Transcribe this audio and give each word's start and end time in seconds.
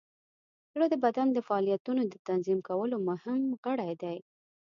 زړه 0.73 0.85
د 0.89 0.95
بدن 1.05 1.27
د 1.33 1.37
فعالیتونو 1.47 2.01
د 2.07 2.13
تنظیم 2.27 2.59
کولو 2.69 2.95
مهم 3.09 3.41
غړی 3.63 3.93
دی. 4.03 4.17